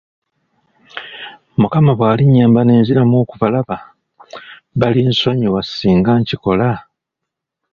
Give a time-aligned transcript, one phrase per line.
[1.61, 3.77] Mukama bw'alinnyamba ne nziramu okubalaba,
[4.79, 6.69] balinsonyiwa singa nkikola?